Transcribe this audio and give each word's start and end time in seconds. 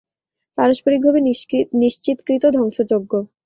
পারস্পরিকভাবে 0.57 1.19
নিশ্চিতকৃত 1.81 2.43
ধ্বংসযজ্ঞ। 2.55 3.11